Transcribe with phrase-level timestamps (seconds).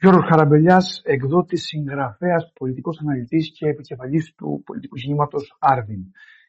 [0.00, 6.02] Γιώργος Χαραμπελιάς, εκδότης, συγγραφέας, πολιτικός αναλυτής και επικεφαλής του πολιτικού κινήματος Άρδιν.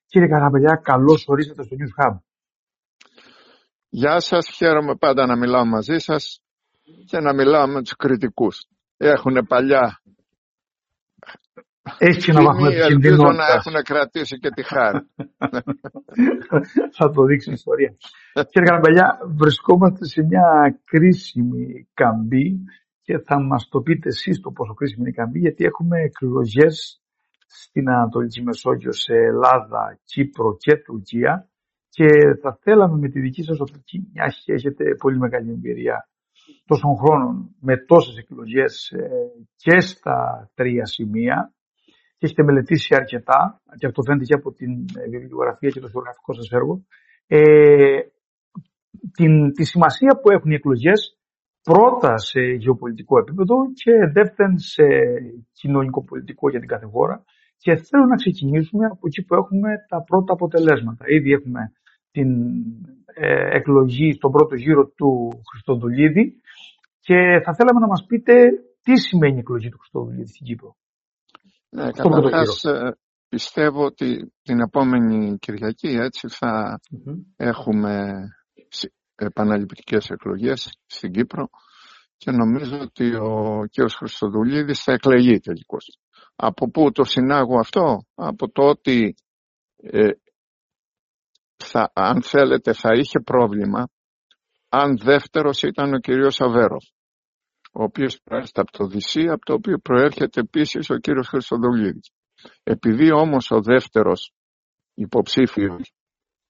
[0.05, 2.17] Κύριε Χαραμπελιά, καλώς ορίσατε στο News Hub.
[3.89, 6.41] Γεια σας, χαίρομαι πάντα να μιλάω μαζί σας
[7.05, 8.67] και να μιλάω με τους κριτικούς.
[8.97, 10.01] Έχουν παλιά
[11.97, 14.99] έχει ένα βαθμό Ελπίζω να έχουν κρατήσει και τη χάρη.
[16.97, 17.95] Θα το δείξει η ιστορία.
[18.33, 22.59] Κύριε Καραμπελιά, βρισκόμαστε σε μια κρίσιμη καμπή
[23.11, 27.01] και θα μας το πείτε εσείς το πόσο κρίσιμη είναι η καμπή γιατί έχουμε εκλογές
[27.47, 31.49] στην Ανατολική Μεσόγειος σε Ελλάδα, Κύπρο και Τουρκία.
[31.89, 32.07] Και
[32.41, 36.09] θα θέλαμε με τη δική σας οπτική, μια και έχετε πολύ μεγάλη εμπειρία
[36.65, 39.09] τόσων χρόνων με τόσες εκλογές ε,
[39.55, 41.53] και στα τρία σημεία
[42.17, 46.33] και έχετε μελετήσει αρκετά και αυτό φαίνεται και από την ε, βιβλιογραφία και το historiογραφικό
[46.33, 46.85] σας έργο.
[47.27, 47.99] Ε,
[49.17, 51.20] την, τη σημασία που έχουν οι εκλογές
[51.63, 54.83] πρώτα σε γεωπολιτικό επίπεδο και δεύτερον σε
[55.53, 57.23] κοινωνικό πολιτικό για την κάθε χώρα
[57.57, 61.05] και θέλω να ξεκινήσουμε από εκεί που έχουμε τα πρώτα αποτελέσματα.
[61.07, 61.71] Ήδη έχουμε
[62.11, 62.29] την
[63.05, 66.41] ε, εκλογή στον πρώτο γύρο του Χριστοδουλίδη
[66.99, 68.33] και θα θέλαμε να μας πείτε
[68.83, 70.75] τι σημαίνει η εκλογή του Χριστοδουλίδη στην Κύπρο.
[71.69, 72.97] Ναι, καταρχάς ε,
[73.29, 76.79] πιστεύω ότι την επόμενη Κυριακή έτσι θα
[77.35, 78.23] έχουμε
[79.25, 81.49] επαναληπτικές εκλογές στην Κύπρο
[82.17, 83.89] και νομίζω ότι ο κ.
[83.89, 85.99] Χριστοδουλίδης θα εκλεγεί τελικώς.
[86.35, 89.15] Από πού το συνάγω αυτό, από το ότι
[89.75, 90.09] ε,
[91.55, 93.89] θα, αν θέλετε θα είχε πρόβλημα
[94.69, 96.83] αν δεύτερος ήταν ο κύριος Αβέροφ
[97.71, 102.11] ο οποίος προέρχεται από το Δυσί, από το οποίο προέρχεται επίσης ο κύριος Χριστοδουλίδης.
[102.63, 104.33] Επειδή όμως ο δεύτερος
[104.93, 105.93] υποψήφιος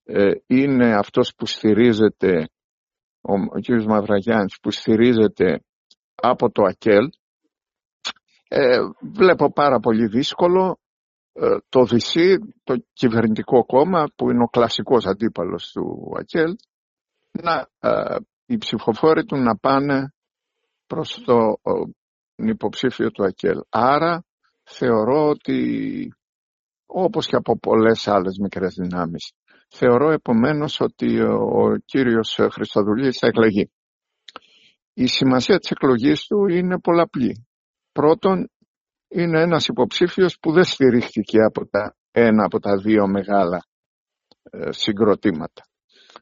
[0.04, 2.50] ε, είναι αυτός που στηρίζεται,
[3.22, 5.64] ο, ο κύριος Μαυραγιάννης, που στηρίζεται
[6.16, 7.10] από το ΑΚΕΛ,
[8.48, 8.78] ε,
[9.14, 10.80] βλέπω πάρα πολύ δύσκολο
[11.34, 16.56] ε, το ΔΥΣΥ, το κυβερνητικό κόμμα που είναι ο κλασικός αντίπαλος του ΑΚΕΛ,
[17.32, 20.14] να, ε, οι ψηφοφόροι του να πάνε
[20.88, 21.60] προς το
[22.36, 23.60] υποψήφιο του ΑΚΕΛ.
[23.70, 24.24] Άρα
[24.64, 26.10] θεωρώ ότι
[26.86, 29.32] όπως και από πολλές άλλες μικρές δυνάμεις
[29.72, 33.72] θεωρώ επομένως ότι ο κύριος Χριστοδουλής θα εκλεγεί.
[34.94, 37.48] Η σημασία της εκλογής του είναι πολλαπλή.
[37.92, 38.50] Πρώτον,
[39.08, 43.66] είναι ένας υποψήφιος που δεν στηρίχθηκε από τα ένα από τα δύο μεγάλα
[44.44, 45.66] ε, συγκροτήματα.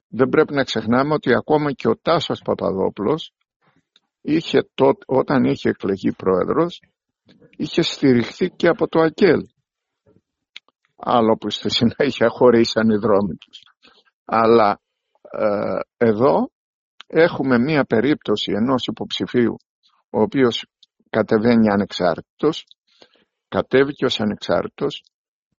[0.07, 3.33] Δεν πρέπει να ξεχνάμε ότι ακόμα και ο Τάσος Παπαδόπουλος
[4.21, 4.59] είχε
[5.05, 6.79] όταν είχε εκλεγεί πρόεδρος
[7.57, 9.41] είχε στηριχθεί και από το ΑΚΕΛ.
[10.99, 13.61] Άλλο που στη συνέχεια χωρίσαν οι δρόμοι τους.
[14.25, 14.81] Αλλά
[15.21, 16.51] ε, εδώ
[17.07, 19.55] έχουμε μία περίπτωση ενός υποψηφίου
[20.09, 20.65] ο οποίος
[21.09, 22.65] κατεβαίνει ανεξάρτητος,
[23.47, 25.03] κατέβηκε ως ανεξάρτητος,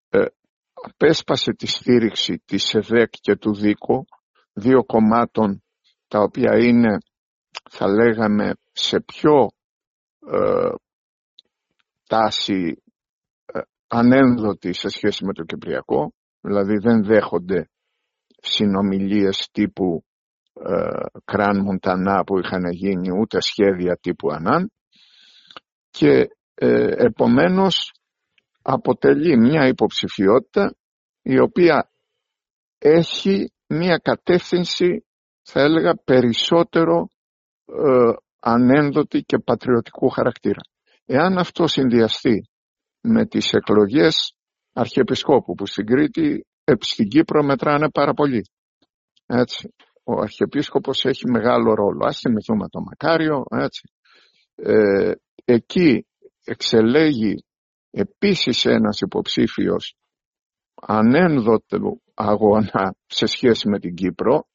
[0.08, 0.24] ε,
[0.72, 4.04] απέσπασε τη στήριξη της ΕΔΕΚ και του ΔΙΚΟ,
[4.52, 5.62] δύο κομμάτων
[6.08, 6.98] τα οποία είναι
[7.70, 9.50] θα λέγαμε σε πιο
[10.32, 10.70] ε,
[12.06, 12.82] τάση
[13.92, 17.68] ε, ανένδοτη σε σχέση με το Κυπριακό, δηλαδή δεν δέχονται
[18.42, 20.04] συνομιλίες τύπου
[20.52, 24.70] ε, Κραν Μοντανά που είχαν γίνει ούτε σχέδια τύπου Ανάν
[25.90, 27.92] και ε, επομένως
[28.62, 30.74] αποτελεί μια υποψηφιότητα
[31.22, 31.90] η οποία
[32.78, 35.04] έχει μια κατεύθυνση
[35.42, 37.08] θα έλεγα περισσότερο
[37.64, 40.60] ε, ανένδοτη και πατριωτικού χαρακτήρα.
[41.06, 42.49] Εάν αυτό συνδυαστεί
[43.00, 44.34] με τις εκλογές
[44.72, 48.44] Αρχιεπισκόπου που στην Κρήτη, ε, στην Κύπρο μετράνε πάρα πολύ.
[49.26, 49.74] Έτσι.
[50.04, 52.06] Ο Αρχιεπίσκοπος έχει μεγάλο ρόλο.
[52.06, 53.42] Ας θυμηθούμε το Μακάριο.
[53.50, 53.88] Έτσι.
[54.54, 55.12] Ε,
[55.44, 56.06] εκεί
[56.44, 57.44] εξελέγει
[57.90, 59.94] επίσης ένας υποψήφιος
[60.74, 64.46] ανένδοτο αγώνα σε σχέση με την Κύπρο,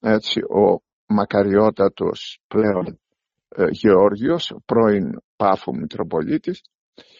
[0.00, 3.00] έτσι, ο μακαριότατος πλέον
[3.48, 6.60] ε, Γεώργιος, πρώην Πάφο Μητροπολίτης.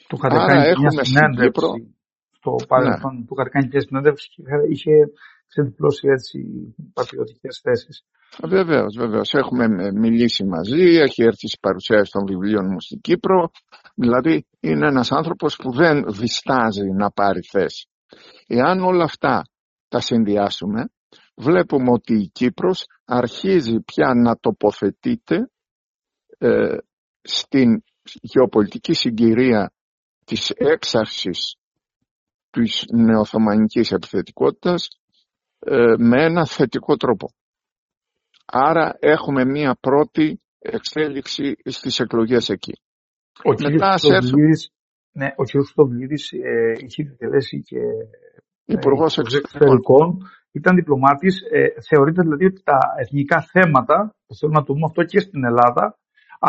[0.09, 1.69] Του είχατε κάνει έχουμε στην Κύπρο...
[2.39, 3.25] Στο παρελθόν ναι.
[3.25, 4.43] του είχατε κάνει και συνέντευξη και
[4.73, 4.93] είχε
[5.47, 6.39] ξεδιπλώσει έτσι
[6.93, 8.05] πατριωτικές θέσεις.
[8.43, 9.35] Βεβαίως, βεβαίως.
[9.35, 13.51] Έχουμε μιλήσει μαζί, έχει έρθει στις παρουσιάσεις των βιβλίων μου στην Κύπρο.
[13.95, 17.89] Δηλαδή είναι ένας άνθρωπος που δεν διστάζει να πάρει θέση.
[18.47, 19.43] Εάν όλα αυτά
[19.89, 20.89] τα συνδυάσουμε,
[21.37, 25.51] βλέπουμε ότι η Κύπρος αρχίζει πια να τοποθετείται
[26.39, 26.77] ε,
[27.23, 27.83] στην
[28.21, 29.73] γεωπολιτική συγκυρία
[30.25, 31.56] της έξαρσης
[32.50, 34.88] της νεοθωμανικής επιθετικότητας
[35.59, 37.32] ε, με ένα θετικό τρόπο.
[38.47, 42.73] Άρα έχουμε μία πρώτη εξέλιξη στις εκλογές εκεί.
[43.44, 44.71] Ο Μετά κύριος
[45.17, 45.49] ναι, ο κ.
[45.50, 47.79] Χρυστοβλίδης ε, είχε επιτελέσει και
[48.67, 50.19] ε, Υπουργός Εξωτερικών.
[50.53, 51.41] Ήταν διπλωμάτης.
[51.50, 55.99] Ε, θεωρείται δηλαδή ότι τα εθνικά θέματα, θέλω να το πούμε αυτό και στην Ελλάδα,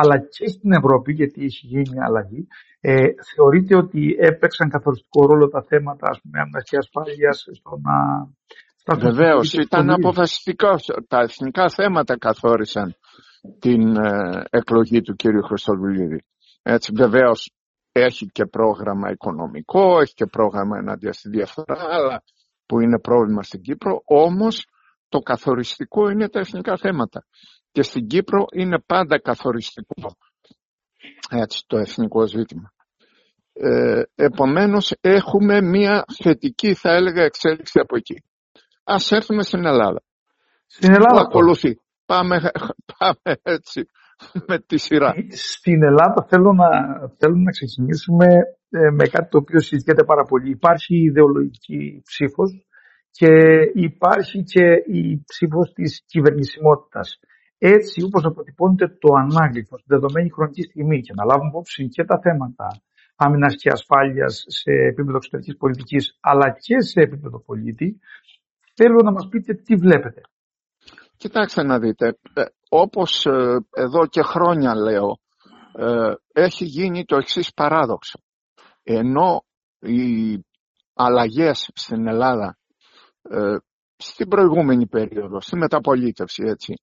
[0.02, 2.48] αλλά και στην Ευρώπη, γιατί έχει γίνει μια αλλαγή,
[2.80, 3.06] ε,
[3.36, 7.96] θεωρείται ότι έπαιξαν καθοριστικό ρόλο τα θέματα ας πούμε, και ασφάλειας στο να...
[8.98, 10.76] Βεβαίως, ήταν αποφασιστικό.
[11.08, 12.96] Τα εθνικά θέματα καθόρισαν
[13.60, 16.26] την ε, εκλογή του κύριου Χρυστοβουλίδη.
[16.62, 17.52] Έτσι, βεβαίως
[17.92, 22.24] έχει και πρόγραμμα οικονομικό, έχει και πρόγραμμα εναντίον στη διαφθορά, αλλά
[22.66, 24.68] που είναι πρόβλημα στην Κύπρο, όμως
[25.10, 27.26] το καθοριστικό είναι τα εθνικά θέματα.
[27.76, 30.16] Και στην Κύπρο είναι πάντα καθοριστικό
[31.30, 32.74] έτσι, το εθνικό ζήτημα.
[33.54, 38.24] Ε, επομένως έχουμε μία θετική θα έλεγα εξέλιξη από εκεί.
[38.84, 40.04] Ας έρθουμε στην Ελλάδα.
[40.68, 41.22] Στην Ελλάδα.
[41.22, 41.80] ακολουθεί.
[42.06, 42.52] Πάμε,
[42.98, 43.90] πάμε έτσι
[44.48, 45.14] με τη σειρά.
[45.30, 46.70] Στην Ελλάδα θέλω να,
[47.18, 48.26] θέλω να ξεκινήσουμε
[48.70, 50.50] ε, με κάτι το οποίο συζητιέται πάρα πολύ.
[50.50, 52.68] Υπάρχει η ιδεολογική ψήφος
[53.12, 53.32] και
[53.74, 54.66] υπάρχει και
[55.00, 57.20] η ψήφος της κυβερνησιμότητας.
[57.68, 62.20] Έτσι όπως αποτυπώνεται το ανάγλυφος στη δεδομένη χρονική στιγμή και να λάβουμε υπόψη και τα
[62.20, 62.68] θέματα
[63.16, 68.00] άμυνας και ασφάλειας σε επίπεδο εξωτερικής πολιτικής αλλά και σε επίπεδο πολίτη,
[68.74, 70.22] θέλω να μας πείτε τι βλέπετε.
[71.18, 75.18] Κοιτάξτε να δείτε, ε, όπως ε, εδώ και χρόνια λέω,
[75.74, 78.20] ε, έχει γίνει το εξής παράδοξο.
[78.84, 79.46] Ενώ
[79.80, 80.40] οι
[80.94, 82.58] αλλαγές στην Ελλάδα
[83.98, 86.74] στην προηγούμενη περίοδο, στη μεταπολίτευση έτσι,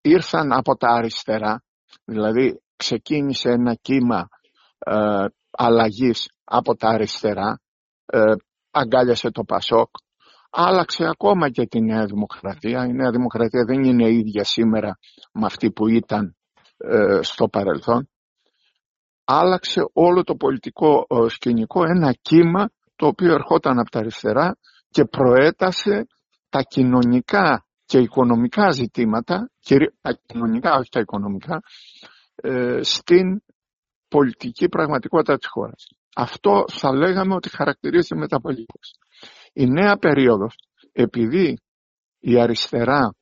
[0.00, 1.62] ήρθαν από τα αριστερά,
[2.04, 4.28] δηλαδή ξεκίνησε ένα κύμα
[4.78, 7.60] ε, αλλαγής από τα αριστερά,
[8.70, 9.88] αγκάλιασε το Πασόκ,
[10.50, 12.84] άλλαξε ακόμα και τη Νέα Δημοκρατία.
[12.84, 14.98] Η Νέα Δημοκρατία δεν είναι ίδια σήμερα
[15.32, 16.36] με αυτή που ήταν
[16.76, 18.08] ε, στο παρελθόν.
[19.24, 24.56] Άλλαξε όλο το πολιτικό ε, σκηνικό ένα κύμα το οποίο ερχόταν από τα αριστερά
[24.88, 26.06] και προέτασε
[26.48, 29.50] τα κοινωνικά και οικονομικά ζητήματα,
[30.00, 31.60] τα κοινωνικά όχι τα οικονομικά,
[32.34, 33.42] ε, στην
[34.08, 35.86] πολιτική πραγματικότητα της χώρας.
[36.14, 38.92] Αυτό θα λέγαμε ότι χαρακτηρίζει μεταπολίτευση.
[39.52, 40.54] Η νέα περίοδος,
[40.92, 41.58] επειδή
[42.18, 43.14] η αριστερά,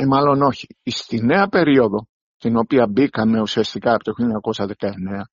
[0.00, 2.06] ή μάλλον όχι, στη νέα περίοδο,
[2.38, 5.24] την οποία μπήκαμε ουσιαστικά από το 1919,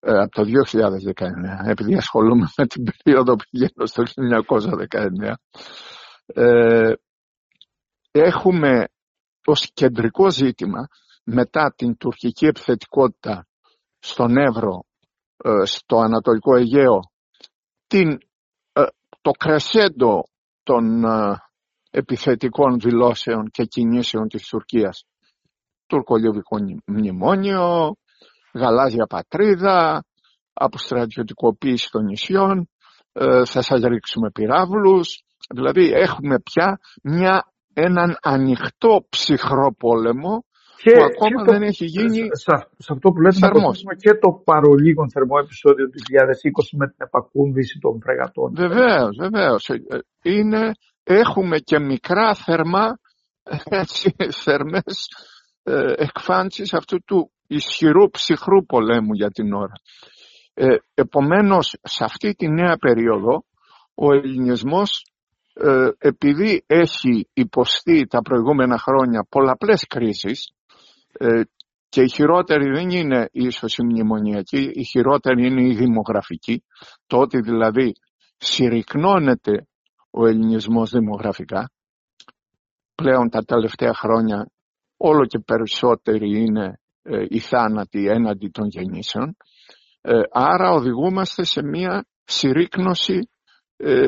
[0.00, 5.34] ε, από το 2019, επειδή ασχολούμαι με την περίοδο που πηγαίνω στο 1919,
[6.26, 6.92] ε,
[8.20, 8.88] έχουμε
[9.44, 10.86] ως κεντρικό ζήτημα
[11.24, 13.46] μετά την τουρκική επιθετικότητα
[13.98, 14.84] στον Εύρο,
[15.36, 17.00] ε, στο Ανατολικό Αιγαίο,
[17.86, 18.18] την
[19.28, 20.22] το κρεσέντο
[20.62, 21.36] των ε,
[21.90, 25.04] επιθετικών δηλώσεων και κινήσεων της Τουρκίας.
[25.86, 26.56] Τουρκολιβικό
[26.86, 27.94] μνημόνιο,
[28.54, 30.04] γαλάζια πατρίδα,
[30.52, 32.68] αποστρατιωτικοποίηση των νησιών,
[33.12, 35.22] ε, θα σας ρίξουμε πυράβλους.
[35.54, 37.52] Δηλαδή έχουμε πια μια,
[37.86, 40.44] έναν ανοιχτό ψυχρό πόλεμο
[40.82, 45.10] και, που ακόμα δεν έχει γίνει σε, σε αυτό που λέτε να και το παρολίγων
[45.10, 48.52] θερμό επεισόδιο του 2020 με την επακούμβηση των φρεγατών.
[48.54, 49.68] Βεβαίως, βεβαίως.
[49.68, 49.78] Ε,
[50.22, 50.72] είναι,
[51.04, 52.98] έχουμε και μικρά θερμά,
[53.64, 54.14] έτσι,
[54.44, 55.08] θερμές
[55.62, 59.72] ε, εκφάνσεις αυτού του ισχυρού ψυχρού πολέμου για την ώρα.
[60.54, 63.44] Ε, επομένως, σε αυτή τη νέα περίοδο,
[63.94, 65.17] ο ελληνισμός ε,
[65.98, 70.52] επειδή έχει υποστεί τα προηγούμενα χρόνια πολλαπλές κρίσεις
[71.12, 71.40] ε,
[71.88, 76.64] και η χειρότερη δεν είναι ίσως η μνημονιακή, η χειρότερη είναι η δημογραφική,
[77.06, 77.92] το ότι δηλαδή
[78.36, 79.66] συρρυκνώνεται
[80.10, 81.70] ο ελληνισμός δημογραφικά.
[82.94, 84.50] Πλέον τα τελευταία χρόνια
[84.96, 89.36] όλο και περισσότεροι είναι ε, οι θάνατοι έναντι των γεννήσεων.
[90.00, 93.30] Ε, άρα οδηγούμαστε σε μια συρρύκνωση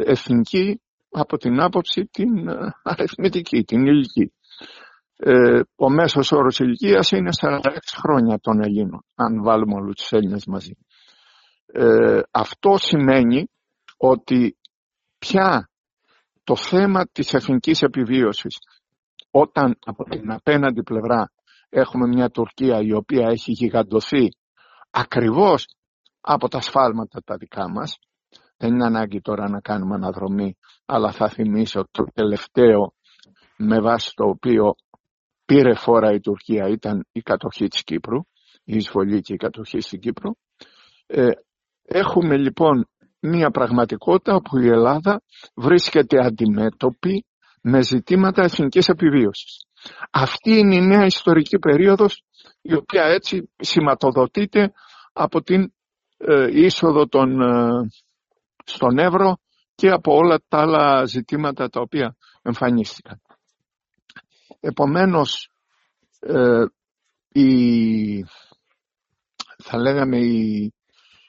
[0.04, 0.80] εθνική
[1.10, 2.48] από την άποψη την
[2.82, 4.32] αριθμητική, την ηλική.
[5.16, 7.60] Ε, ο μέσος όρος ηλικίας είναι 46
[8.02, 10.76] χρόνια των Ελλήνων, αν βάλουμε όλους τους Έλληνες μαζί.
[11.66, 13.50] Ε, αυτό σημαίνει
[13.96, 14.56] ότι
[15.18, 15.70] πια
[16.44, 18.58] το θέμα της εθνικής επιβίωσης,
[19.30, 21.32] όταν από την απέναντι πλευρά
[21.68, 24.28] έχουμε μια Τουρκία η οποία έχει γιγαντωθεί
[24.90, 25.66] ακριβώς
[26.20, 27.98] από τα σφάλματα τα δικά μας,
[28.60, 32.94] δεν είναι ανάγκη τώρα να κάνουμε αναδρομή, αλλά θα θυμίσω το τελευταίο
[33.56, 34.74] με βάση το οποίο
[35.44, 38.18] πήρε φόρα η Τουρκία ήταν η κατοχή της Κύπρου,
[38.64, 40.34] η εισβολή και η κατοχή στην Κύπρο.
[41.06, 41.28] Ε,
[41.82, 42.88] έχουμε λοιπόν
[43.20, 45.22] μία πραγματικότητα όπου η Ελλάδα
[45.54, 47.24] βρίσκεται αντιμέτωπη
[47.62, 49.66] με ζητήματα εθνικής επιβίωσης.
[50.10, 52.22] Αυτή είναι η νέα ιστορική περίοδος
[52.60, 54.72] η οποία έτσι σηματοδοτείται
[55.12, 55.72] από την
[56.16, 57.88] ε, είσοδο των, ε,
[58.74, 59.36] στον Εύρο
[59.74, 63.20] και από όλα τα άλλα ζητήματα τα οποία εμφανίστηκαν.
[64.60, 65.50] Επομένως,
[66.20, 66.64] ε,
[67.28, 68.24] η,
[69.62, 70.72] θα λέγαμε η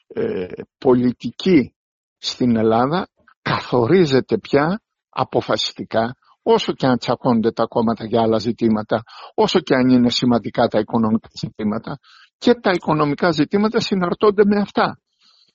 [0.06, 0.46] ε,
[0.78, 1.74] πολιτική
[2.18, 3.08] στην Ελλάδα
[3.42, 9.02] καθορίζεται πια αποφασιστικά όσο και αν τσακώνται τα κόμματα για άλλα ζητήματα,
[9.34, 11.98] όσο και αν είναι σημαντικά τα οικονομικά ζητήματα
[12.38, 15.00] και τα οικονομικά ζητήματα συναρτώνται με αυτά.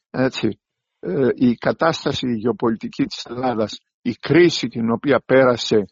[0.09, 0.59] Έτσι.
[0.99, 5.85] Ε, η κατάσταση η γεωπολιτική της Ελλάδας, η κρίση την οποία πέρασε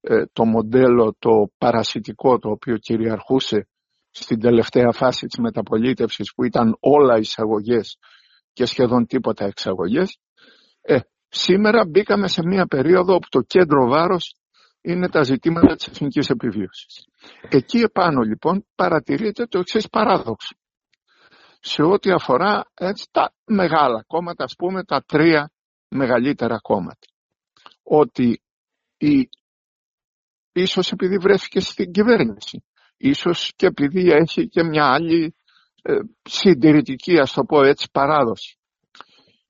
[0.00, 3.68] ε, το μοντέλο το παρασιτικό το οποίο κυριαρχούσε
[4.10, 7.98] στην τελευταία φάση της μεταπολίτευσης που ήταν όλα εισαγωγές
[8.52, 10.18] και σχεδόν τίποτα εξαγωγές
[10.80, 10.98] ε,
[11.28, 14.36] σήμερα μπήκαμε σε μια περίοδο όπου το κέντρο βάρος
[14.80, 17.04] είναι τα ζητήματα της εθνικής επιβίωσης.
[17.48, 20.54] Εκεί επάνω λοιπόν παρατηρείται το εξής παράδοξο.
[21.68, 25.50] Σε ό,τι αφορά έτσι, τα μεγάλα κόμματα, ας πούμε τα τρία
[25.88, 27.06] μεγαλύτερα κόμματα.
[27.82, 28.42] Ότι
[28.96, 29.28] η,
[30.52, 32.64] ίσως επειδή βρέθηκε στην κυβέρνηση,
[32.96, 35.34] ίσως και επειδή έχει και μια άλλη
[35.82, 38.58] ε, συντηρητική, ας το πω έτσι, παράδοση.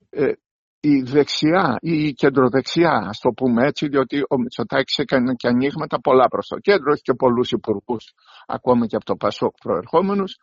[0.09, 0.31] Ε,
[0.79, 6.01] η δεξιά ή η κεντροδεξιά, ας το πούμε έτσι, διότι ο Μητσοτάκης έκανε και ανοίγματα
[6.01, 8.13] πολλά προς το κέντρο, έχει και πολλούς υπουργούς,
[8.47, 10.35] ακόμα και από το Πασόκ προερχόμενους.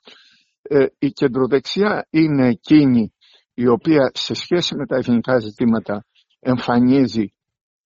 [0.68, 3.14] Ε, η κεντροδεξιά είναι εκείνη
[3.54, 6.04] η οποία σε σχέση με τα εθνικά ζητήματα
[6.40, 7.34] εμφανίζει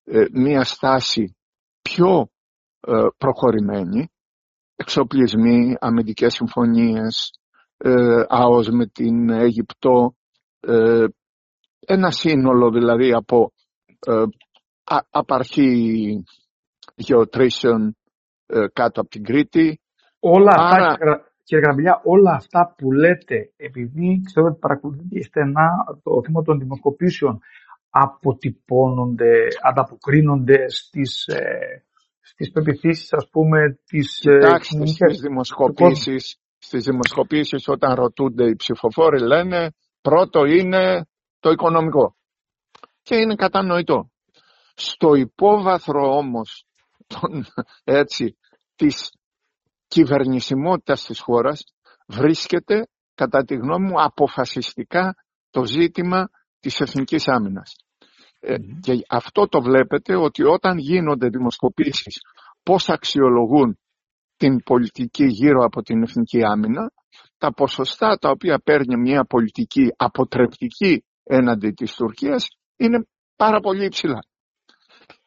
[0.05, 1.37] ε, μία στάση
[1.83, 2.31] πιο
[2.81, 4.13] ε, προχωρημένη,
[4.77, 7.31] εξοπλισμοί, αμυντικές συμφωνίες,
[7.77, 10.15] ε, ΑΟΣ με την Αίγυπτο,
[10.61, 11.05] ε,
[11.81, 13.53] ένα σύνολο δηλαδή από
[14.07, 14.23] ε,
[15.11, 16.25] απαρχή
[16.95, 17.97] γεωτρήσεων
[18.47, 19.81] ε, κάτω από την Κρήτη.
[20.19, 25.69] Όλα αυτά, κύριε Γραμμιλιά, όλα αυτά που λέτε, επειδή ξέρω ότι παρακολουθείτε στενά
[26.03, 27.39] το θέμα των δημοσκοπήσεων,
[27.91, 29.33] αποτυπώνονται,
[29.69, 31.85] ανταποκρίνονται στις, ε,
[32.21, 39.21] στις πεπιθήσεις, ας πούμε, της ε, Κοιτάξτε, στις δημοσκοπήσεις, στις δημοσκοπήσεις όταν ρωτούνται οι ψηφοφόροι
[39.21, 41.07] λένε πρώτο είναι
[41.41, 42.17] το οικονομικό.
[43.03, 44.11] Και είναι κατανοητό.
[44.75, 46.67] Στο υπόβαθρο όμως
[47.07, 47.45] των,
[47.85, 48.39] έτσι,
[48.77, 49.18] της
[49.89, 51.65] κυβερνησιμότητας της χώρας
[52.07, 55.15] βρίσκεται κατά τη γνώμη μου αποφασιστικά
[55.51, 56.29] το ζήτημα
[56.61, 57.77] της εθνικής άμυνας.
[58.41, 62.21] Ε, και αυτό το βλέπετε ότι όταν γίνονται δημοσκοπήσεις
[62.63, 63.79] πώς αξιολογούν
[64.37, 66.91] την πολιτική γύρω από την εθνική άμυνα,
[67.39, 74.19] τα ποσοστά τα οποία παίρνει μια πολιτική αποτρεπτική έναντι της Τουρκίας είναι πάρα πολύ υψηλά.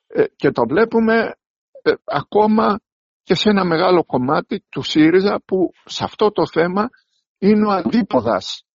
[0.07, 1.33] Ε, και το βλέπουμε
[1.81, 2.79] ε, ακόμα
[3.23, 6.89] και σε ένα μεγάλο κομμάτι του ΣΥΡΙΖΑ που σε αυτό το θέμα
[7.37, 8.65] είναι ο αντίποδας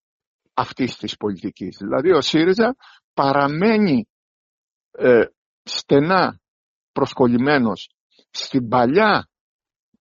[0.55, 1.77] αυτής της πολιτικής.
[1.81, 2.77] Δηλαδή ο ΣΥΡΙΖΑ
[3.15, 4.09] παραμένει
[4.91, 5.25] ε,
[5.63, 6.41] στενά
[6.93, 7.91] προσκολλημένος
[8.31, 9.29] στην παλιά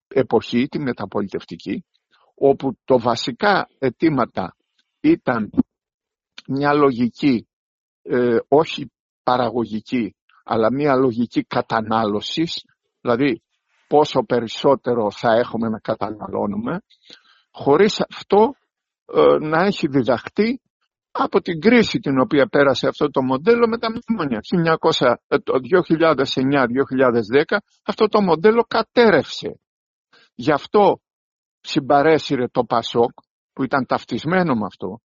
[0.07, 1.85] εποχή, τη μεταπολιτευτική,
[2.35, 4.55] όπου το βασικά αιτήματα
[4.99, 5.49] ήταν
[6.47, 7.47] μια λογική
[8.01, 8.91] ε, όχι
[9.23, 12.65] παραγωγική αλλά μια λογική κατανάλωσης
[13.01, 13.41] δηλαδή
[13.87, 16.81] πόσο περισσότερο θα έχουμε να καταναλώνουμε
[17.51, 18.55] χωρίς αυτό
[19.05, 20.61] ε, να έχει διδαχτεί
[21.11, 24.39] από την κρίση την οποία πέρασε αυτό το μοντέλο με τα μνημόνια.
[25.27, 25.53] Ε, το
[27.43, 29.59] 2009-2010 αυτό το μοντέλο κατέρευσε.
[30.35, 30.99] Γι' αυτό
[31.61, 33.11] συμπαρέσυρε το ΠΑΣΟΚ
[33.53, 34.99] που ήταν ταυτισμένο με αυτό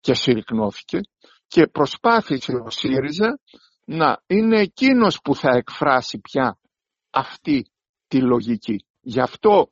[0.00, 1.00] και συρρυκνώθηκε
[1.46, 3.38] και προσπάθησε ο ΣΥΡΙΖΑ
[3.84, 6.58] να είναι εκείνος που θα εκφράσει πια
[7.10, 7.66] αυτή
[8.08, 8.84] τη λογική.
[9.00, 9.68] Γι' αυτό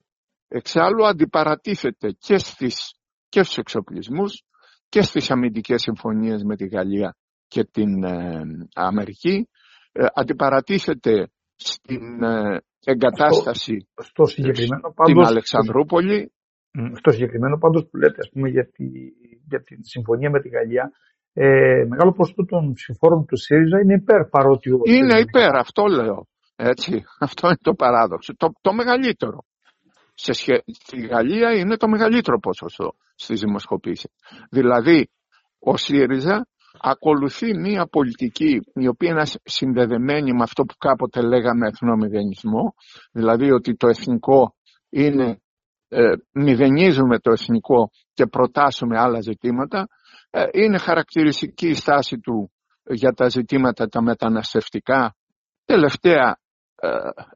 [0.49, 2.95] εξάλλου αντιπαρατίθεται και, στις,
[3.29, 4.43] και στους εξοπλισμούς
[4.89, 8.43] και στις αμυντικές συμφωνίες με τη Γαλλία και την ε,
[8.75, 9.49] Αμερική.
[9.93, 16.33] Ε, αντιπαρατίθεται στην ε, εγκατάσταση στο, συγκεκριμένο, στην Αλεξανδρούπολη.
[16.95, 18.85] Στο συγκεκριμένο πάντως που λέτε ας πούμε για τη
[19.53, 20.93] για τη συμφωνία με τη Γαλλία,
[21.33, 24.79] ε, μεγάλο ποσοστό των ψηφόρων του ΣΥΡΙΖΑ είναι υπέρ παρότι ο...
[24.85, 26.27] Είναι υπέρ, αυτό λέω.
[26.65, 28.37] Έτσι, αυτό είναι το παράδοξο.
[28.37, 29.45] Το, το μεγαλύτερο.
[30.15, 30.63] Σε σχέ...
[30.67, 34.11] Στη Γαλλία είναι το μεγαλύτερο ποσοστό στις δημοσκοπήσεις.
[34.51, 35.11] Δηλαδή,
[35.59, 36.47] ο ΣΥΡΙΖΑ
[36.81, 42.75] ακολουθεί μία πολιτική η οποία είναι συνδεδεμένη με αυτό που κάποτε λέγαμε εθνομηδενισμό,
[43.13, 44.55] δηλαδή ότι το εθνικό
[44.89, 45.41] είναι
[45.89, 49.89] ε, μηδενίζουμε το εθνικό και προτάσουμε άλλα ζητήματα,
[50.31, 52.53] ε, είναι χαρακτηριστική η στάση του
[52.85, 55.15] για τα ζητήματα τα μεταναστευτικά.
[55.65, 56.37] Τελευταία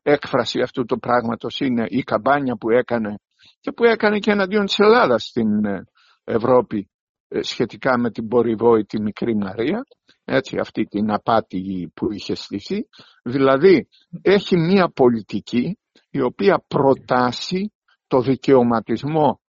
[0.02, 3.16] έκφραση αυτού του πράγματος είναι η καμπάνια που έκανε
[3.60, 5.84] και που έκανε και εναντίον της Ελλάδας στην ε,
[6.24, 6.90] Ευρώπη
[7.28, 9.82] ε, σχετικά με την πορυβόητη μικρή Μαρία,
[10.24, 12.88] έτσι αυτή την απάτη που είχε στηθεί.
[13.22, 13.88] Δηλαδή
[14.22, 15.78] έχει μία πολιτική
[16.10, 17.72] η οποία προτάσει
[18.06, 19.40] το δικαιωματισμό,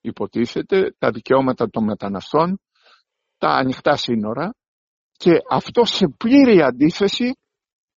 [0.00, 2.60] υποτίθεται, τα δικαιώματα των μεταναστών,
[3.38, 4.54] τα ανοιχτά σύνορα
[5.12, 7.38] και αυτό σε πλήρη αντίθεση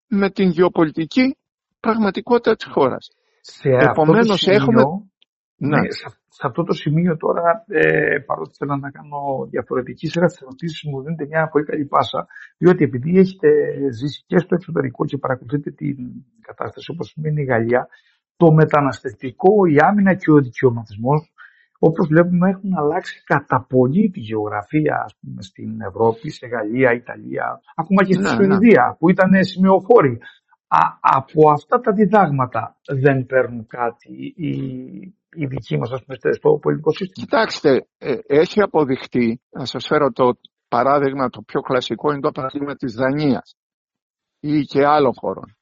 [0.07, 1.35] με την γεωπολιτική
[1.79, 3.11] πραγματικότητα της χώρας.
[3.41, 4.83] Σε Επομένως αυτό έχουμε...
[5.55, 5.79] Ναι.
[5.79, 5.91] ναι.
[6.29, 11.01] σε, αυτό το σημείο τώρα, ε, παρότι θέλω να κάνω διαφορετική σειρά τη ερωτήσεις, μου
[11.01, 13.49] δίνετε μια πολύ καλή πάσα, διότι επειδή έχετε
[13.91, 15.97] ζήσει και στο εξωτερικό και παρακολουθείτε την
[16.41, 17.87] κατάσταση όπως είναι η Γαλλία,
[18.37, 21.33] το μεταναστευτικό, η άμυνα και ο δικαιωματισμός,
[21.79, 27.61] όπως βλέπουμε, έχουν αλλάξει κατά πολύ τη γεωγραφία ας πούμε, στην Ευρώπη, σε Γαλλία, Ιταλία,
[27.75, 28.95] ακόμα και στη ναι, Σουηδία, ναι.
[28.97, 30.19] που ήταν σημειοφόροι.
[30.71, 34.49] Α, από αυτά τα διδάγματα δεν παίρνουν κάτι οι,
[35.31, 40.11] οι δικοί μας ας πούμε, στο πολιτικό σύστημα; Κοιτάξτε, ε, έχει αποδειχτεί, να σας φέρω
[40.11, 40.31] το
[40.67, 43.55] παράδειγμα το πιο κλασικό, είναι το παράδειγμα της Δανίας
[44.39, 45.55] ή και άλλων χωρών.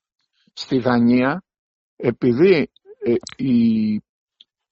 [0.54, 1.44] Στη Δανία,
[1.96, 4.02] επειδή ε, η,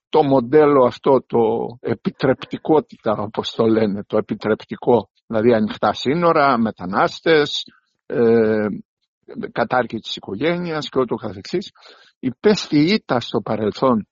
[0.09, 1.39] το μοντέλο αυτό, το
[1.79, 7.63] επιτρεπτικότητα όπως το λένε, το επιτρεπτικό, δηλαδή ανοιχτά σύνορα, μετανάστες,
[8.05, 8.65] ε,
[9.51, 11.71] κατάρκεια της οικογένειας και ούτω καθεξής,
[12.19, 14.07] υπέστη ήττα στο παρελθόν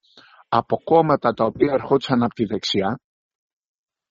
[0.47, 2.99] από κόμματα τα οποία ερχόντουσαν από τη δεξιά,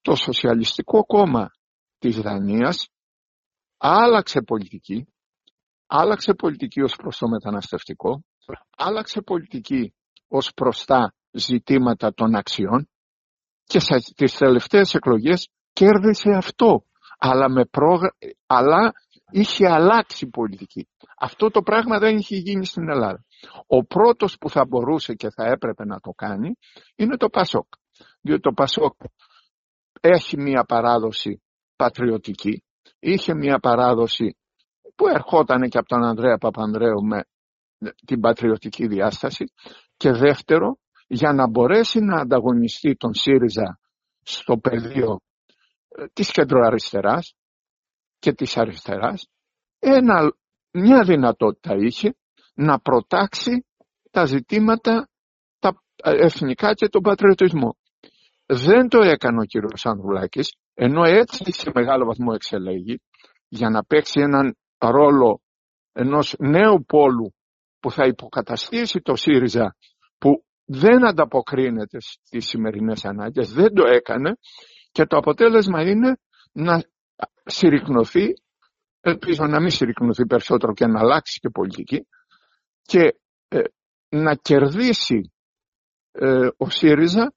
[0.00, 1.50] το Σοσιαλιστικό Κόμμα
[1.98, 2.88] της Δανίας
[3.76, 5.06] άλλαξε πολιτική,
[5.86, 8.24] άλλαξε πολιτική ως προς το μεταναστευτικό,
[8.76, 9.94] άλλαξε πολιτική
[10.28, 12.88] ως προς τα ζητήματα των αξιών
[13.64, 16.84] και στις τελευταίες εκλογές κέρδισε αυτό,
[17.18, 17.64] αλλά, με
[18.46, 18.92] αλλά
[19.32, 20.88] είχε αλλάξει η πολιτική.
[21.18, 23.24] Αυτό το πράγμα δεν είχε γίνει στην Ελλάδα.
[23.66, 26.54] Ο πρώτος που θα μπορούσε και θα έπρεπε να το κάνει
[26.94, 27.66] είναι το Πασόκ.
[28.20, 28.94] Διότι το Πασόκ
[30.00, 31.42] έχει μία παράδοση
[31.76, 32.64] πατριωτική,
[32.98, 34.36] είχε μία παράδοση
[34.94, 37.24] που ερχόταν και από τον Ανδρέα Παπανδρέου με
[38.06, 39.44] την πατριωτική διάσταση
[39.96, 43.78] και δεύτερο για να μπορέσει να ανταγωνιστεί τον ΣΥΡΙΖΑ
[44.22, 45.20] στο πεδίο
[45.88, 47.34] ε, της κεντροαριστεράς
[48.22, 49.28] και της αριστεράς
[49.78, 50.32] ένα,
[50.70, 52.14] μια δυνατότητα είχε
[52.54, 53.66] να προτάξει
[54.10, 55.08] τα ζητήματα
[55.58, 57.76] τα εθνικά και τον πατριωτισμό.
[58.46, 63.00] Δεν το έκανε ο κύριος Ανδρουλάκης, ενώ έτσι σε μεγάλο βαθμό εξελέγει,
[63.48, 65.40] για να παίξει έναν ρόλο
[65.92, 67.34] ενός νέου πόλου
[67.80, 69.76] που θα υποκαταστήσει το ΣΥΡΙΖΑ
[70.18, 74.32] που δεν ανταποκρίνεται στις σημερινές ανάγκες, δεν το έκανε
[74.92, 76.16] και το αποτέλεσμα είναι
[76.52, 76.82] να
[77.44, 78.32] συρρυκνωθεί,
[79.00, 82.06] ελπίζω να μην συρρυκνωθεί περισσότερο και να αλλάξει και πολιτική
[82.82, 83.62] και ε,
[84.08, 85.32] να κερδίσει
[86.12, 87.32] ε, ο ΣΥΡΙΖΑ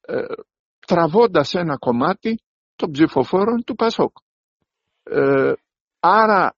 [0.00, 0.22] ε,
[0.86, 2.42] τραβώντας ένα κομμάτι
[2.76, 4.16] των ψηφοφόρων του ΠΑΣΟΚ.
[5.02, 5.52] Ε,
[6.00, 6.56] άρα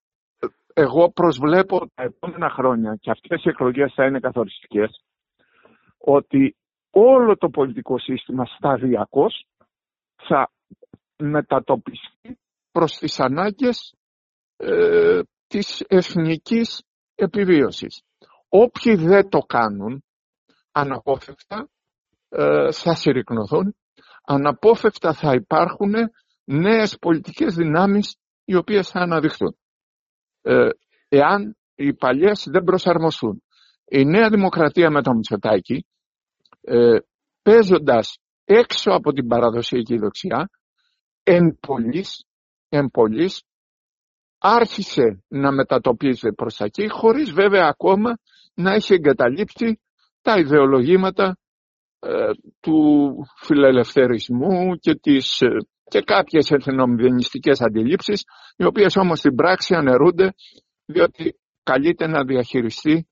[0.74, 5.04] εγώ προσβλέπω τα επόμενα χρόνια και αυτές οι εκλογές θα είναι καθοριστικές
[5.98, 6.56] ότι
[6.90, 9.46] όλο το πολιτικό σύστημα σταδιακώς
[10.16, 10.50] θα
[11.18, 12.38] μετατοπιστεί
[12.70, 13.94] προς τις ανάγκες
[14.56, 16.82] ε, της εθνικής
[17.14, 18.02] επιβίωσης.
[18.48, 20.04] Όποιοι δεν το κάνουν,
[20.72, 21.68] αναπόφευκτα
[22.28, 23.76] ε, θα συρρυκνωθούν,
[24.24, 25.94] αναπόφευκτα θα υπάρχουν
[26.44, 29.56] νέες πολιτικές δυνάμεις οι οποίες θα αναδειχθούν.
[30.42, 30.68] Ε,
[31.08, 33.42] εάν οι παλιές δεν προσαρμοστούν.
[33.84, 35.86] Η Νέα Δημοκρατία με το Μητσοτάκη,
[36.60, 36.98] ε,
[37.42, 40.48] παίζοντας έξω από την παραδοσιακή δοξιά,
[42.68, 43.42] εν πολλής,
[44.38, 48.18] άρχισε να μετατοπίζεται προς τα εκεί, χωρίς βέβαια ακόμα
[48.54, 49.80] να έχει εγκαταλείψει
[50.22, 51.38] τα ιδεολογήματα
[51.98, 55.48] ε, του φιλελευθερισμού και, τις, ε,
[55.84, 58.24] και κάποιες εθνομηδενιστικές αντιλήψεις,
[58.56, 60.34] οι οποίες όμως στην πράξη αναιρούνται,
[60.86, 63.08] διότι καλείται να διαχειριστεί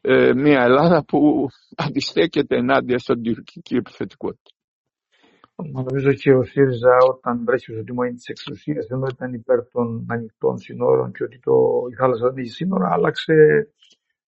[0.00, 4.55] ε, μια Ελλάδα που αντιστέκεται ενάντια στον τουρκική επιθετικότητα.
[5.56, 10.58] Νομίζω και ο ΣΥΡΙΖΑ όταν βρέθηκε στο τιμόνι της εξουσίας, ενώ ήταν υπέρ των ανοιχτών
[10.58, 11.52] συνόρων και ότι το,
[11.90, 13.34] η θάλασσα δεν έχει σύνορα, άλλαξε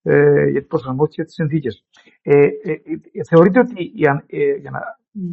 [0.02, 1.84] ε, γιατί προσαρμόστηκε τις συνθήκες.
[2.22, 2.72] Ε, ε,
[3.12, 3.82] ε, θεωρείτε ότι,
[4.26, 4.80] ε, για, να,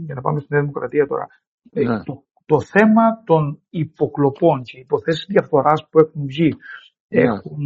[0.05, 1.27] για να πάμε στην Δημοκρατία τώρα,
[1.71, 2.03] ε, ναι.
[2.03, 6.49] το, το θέμα των υποκλοπών και υποθέσεις διαφθοράς που έχουν βγει
[7.07, 7.21] ναι.
[7.21, 7.59] έχουν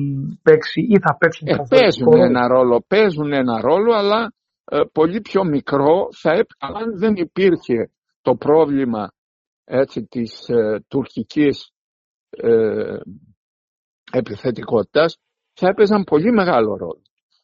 [0.44, 4.34] παίξει ή θα παίξουν ε, παίζουν ένα ρόλο, παίζουν ένα ρόλο, αλλά
[4.92, 7.90] πολύ πιο μικρό θα αν δεν υπήρχε
[8.30, 9.12] το πρόβλημα
[9.64, 11.72] έτσι, της ε, τουρκικής
[12.30, 12.98] ε,
[14.12, 15.18] επιθετικότητας
[15.54, 17.02] θα έπαιζαν πολύ μεγάλο ρόλο.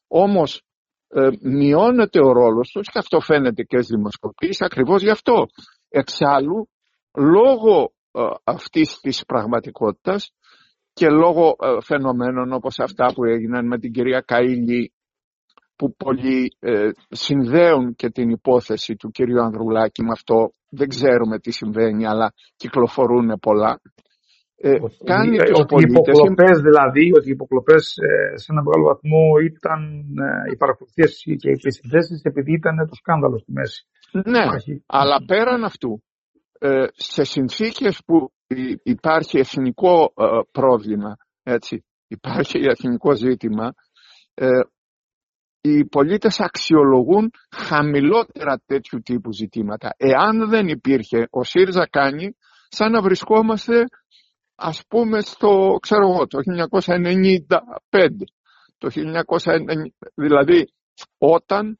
[0.08, 0.62] Όμως
[1.08, 5.46] ε, μειώνεται ο ρόλος τους και αυτό φαίνεται και στις δημοσκοπήσεις ακριβώς γι' αυτό.
[5.90, 6.70] Εξάλλου,
[7.18, 10.32] λόγω ε, αυτής της πραγματικότητας
[10.94, 14.86] και λόγω ε, φαινομένων όπως αυτά που έγιναν με την κυρία Καΐλη
[15.76, 20.54] που πολλοί ε, συνδέουν και την υπόθεση του κυρίου Ανδρουλάκη με αυτό.
[20.70, 23.82] Δεν ξέρουμε τι συμβαίνει, αλλά κυκλοφορούν πολλά.
[24.58, 25.90] Ε, ότι, κάνει τους ότι πολίτες...
[25.90, 29.82] οι υποκλοπές δηλαδή, ότι οι υποκλοπές ε, σε ένα μεγάλο βαθμό ήταν
[30.28, 33.88] ε, οι παρακολουθίες και οι επισυνδέσεις επειδή ήταν το σκάνδαλο στη μέση.
[34.12, 34.46] Ναι,
[34.86, 36.04] αλλά πέραν αυτού,
[36.60, 38.32] ε, σε συνθήκες που
[38.84, 43.74] υπάρχει εθνικό ε, πρόβλημα, έτσι, υπάρχει εθνικό ζήτημα,
[44.34, 44.48] ε,
[45.66, 49.90] οι πολίτες αξιολογούν χαμηλότερα τέτοιου τύπου ζητήματα.
[49.98, 52.36] Εάν δεν υπήρχε, ο ΣΥΡΙΖΑ κάνει
[52.68, 53.86] σαν να βρισκόμαστε
[54.56, 58.10] ας πούμε στο, ξέρω εγώ, το 1995.
[58.78, 58.96] Το 1990,
[60.16, 60.74] δηλαδή
[61.18, 61.80] όταν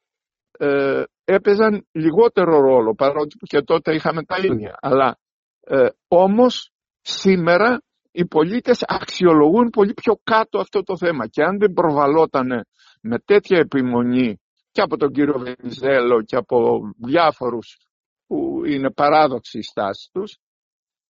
[0.58, 4.78] ε, έπαιζαν λιγότερο ρόλο, παρότι και τότε είχαμε τα ίδια.
[4.82, 5.18] Αλλά
[5.60, 6.72] ε, όμως
[7.02, 12.66] σήμερα οι πολίτες αξιολογούν πολύ πιο κάτω αυτό το θέμα και αν δεν προβαλόταν
[13.08, 14.40] με τέτοια επιμονή
[14.72, 17.78] και από τον κύριο Βενιζέλο και από διάφορους
[18.28, 20.38] που είναι παράδοξοι η στάση τους,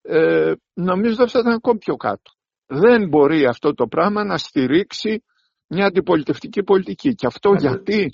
[0.01, 2.31] ε, νομίζω ότι θα ήταν ακόμη πιο κάτω.
[2.65, 5.23] Δεν μπορεί αυτό το πράγμα να στηρίξει
[5.67, 7.13] μια αντιπολιτευτική πολιτική.
[7.15, 8.09] Και αυτό γιατί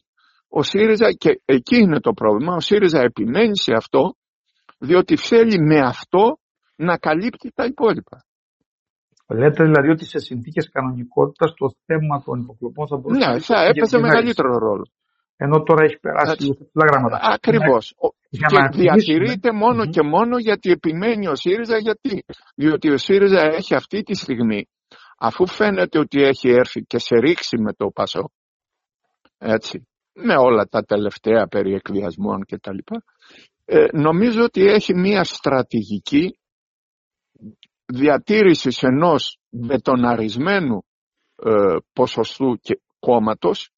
[0.48, 4.16] ο ΣΥΡΙΖΑ, και εκεί είναι το πρόβλημα, ο ΣΥΡΙΖΑ επιμένει σε αυτό,
[4.78, 6.40] διότι θέλει με αυτό
[6.76, 8.26] να καλύπτει τα υπόλοιπα.
[9.34, 13.98] Λέτε δηλαδή ότι σε συνθήκες κανονικότητας το θέμα των υποκλοπών θα μπορούσε ναι, θα έπαιζε
[14.00, 14.86] μεγαλύτερο ρόλο.
[15.44, 17.20] Ενώ τώρα έχει περάσει λίγο τα γράμματα.
[17.22, 17.96] Ακριβώς.
[18.30, 21.78] Και διατηρείται μόνο και μόνο γιατί επιμένει ο ΣΥΡΙΖΑ.
[21.78, 22.24] Γιατί;
[22.56, 24.70] Διότι ο ΣΥΡΙΖΑ έχει αυτή τη στιγμή,
[25.18, 28.32] αφού φαίνεται ότι έχει έρθει και σε ρίξει με το ΠΑΣΟ,
[29.38, 32.78] έτσι, με όλα τα τελευταία περί εκβιασμών κτλ.
[33.66, 36.40] Ε, νομίζω ότι έχει μία στρατηγική
[37.94, 40.84] διατήρησης ενός μπετοναρισμένου
[41.36, 43.72] ε, ποσοστού και κόμματος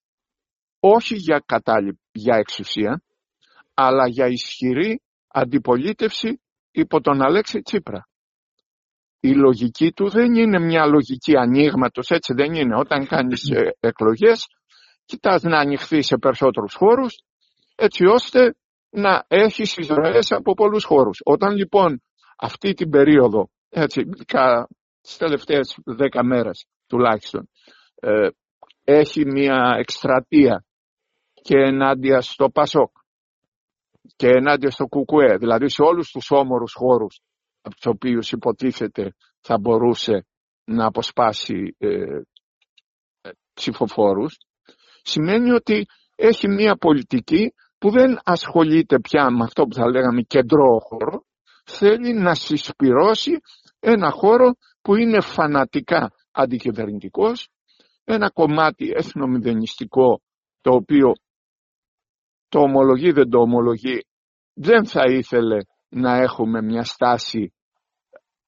[0.80, 3.04] όχι για, κατάλη, για εξουσία
[3.74, 8.08] αλλά για ισχυρή αντιπολίτευση υπό τον Αλέξη Τσίπρα.
[9.20, 12.76] Η λογική του δεν είναι μια λογική ανοίγματος, έτσι δεν είναι.
[12.76, 14.48] Όταν κάνεις ε, εκλογές,
[15.06, 17.24] κοιτάς να ανοιχθεί σε περισσότερους χώρους,
[17.76, 18.56] έτσι ώστε
[18.90, 21.20] να έχεις εισρωές από πολλούς χώρους.
[21.24, 22.02] Όταν λοιπόν
[22.38, 24.04] αυτή την περίοδο έτσι,
[25.02, 27.50] τις τελευταίες δέκα μέρες τουλάχιστον,
[27.96, 28.28] ε,
[28.84, 30.66] έχει μια εκστρατεία
[31.34, 32.92] και ενάντια στο Πασόκ
[34.16, 37.22] και ενάντια στο Κουκουέ, δηλαδή σε όλους τους όμορους χώρους
[37.62, 40.26] από τους οποίους υποτίθεται θα μπορούσε
[40.64, 42.22] να αποσπάσει ε, ε
[43.54, 44.38] ψηφοφόρους,
[45.02, 50.80] σημαίνει ότι έχει μια πολιτική που δεν ασχολείται πια με αυτό που θα λέγαμε κεντρό
[50.80, 51.24] χώρο,
[51.66, 53.32] θέλει να συσπυρώσει
[53.86, 57.50] ένα χώρο που είναι φανατικά αντικυβερνητικός,
[58.04, 60.22] ένα κομμάτι εθνομηδενιστικό
[60.62, 61.12] το οποίο
[62.50, 64.06] το ομολογεί δεν το ομολογεί,
[64.54, 65.58] δεν θα ήθελε
[65.90, 67.54] να έχουμε μια στάση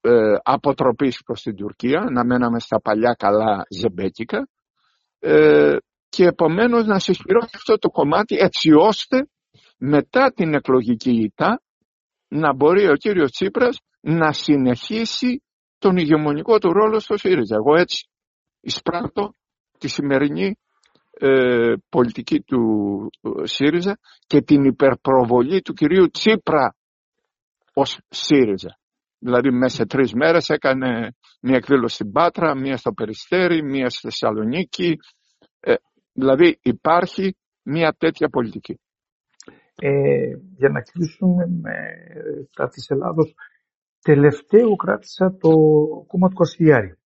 [0.00, 4.48] ε, αποτροπής προς την Τουρκία, να μέναμε στα παλιά καλά ζεμπέκικα
[5.18, 5.76] ε,
[6.08, 9.28] και επομένως να συσπηρώσει αυτό το κομμάτι έτσι ώστε
[9.78, 11.62] μετά την εκλογική ήττα
[12.28, 15.42] να μπορεί ο κύριος Τσίπρας να συνεχίσει
[15.78, 17.56] τον ηγεμονικό του ρόλο στο ΣΥΡΙΖΑ.
[17.56, 18.08] Εγώ έτσι
[18.60, 19.34] εισπράττω
[19.78, 20.58] τη σημερινή
[21.10, 22.62] ε, πολιτική του
[23.22, 26.74] ε, ΣΥΡΙΖΑ και την υπερπροβολή του κυρίου Τσίπρα
[27.74, 28.78] ως ΣΥΡΙΖΑ.
[29.18, 34.00] Δηλαδή μέσα σε τρεις μέρες έκανε μια εκδήλωση στην Πάτρα, μια στο Περιστέρι, μια στη
[34.00, 34.96] Θεσσαλονίκη.
[35.60, 35.74] Ε,
[36.12, 38.80] δηλαδή υπάρχει μια τέτοια πολιτική.
[39.78, 39.88] Ε,
[40.56, 41.74] για να κλείσουμε με
[42.54, 43.34] τα της Ελλάδος,
[44.08, 45.50] τελευταίο κράτησα το
[46.06, 46.98] κόμμα του Κασιλιάρη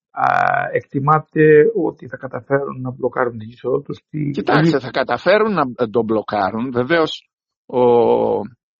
[0.72, 1.42] εκτιμάτε
[1.84, 3.98] ότι θα καταφέρουν να μπλοκάρουν την είσοδο τους.
[4.32, 6.70] Κοιτάξτε, θα καταφέρουν να τον μπλοκάρουν.
[6.72, 7.30] Βεβαίως,
[7.66, 7.82] ο